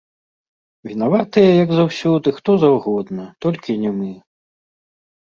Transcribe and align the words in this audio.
Вінаватыя, 0.89 1.51
як 1.63 1.69
заўсёды, 1.81 2.27
хто 2.39 2.51
заўгодна, 2.65 3.31
толькі 3.47 3.81
не 3.87 3.91
мы. 4.03 4.11